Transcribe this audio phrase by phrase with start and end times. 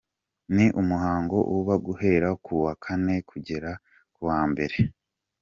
[0.55, 3.71] "Ni umuhango uba guhera ku wa kane kugera
[4.13, 4.75] ku wa mbere.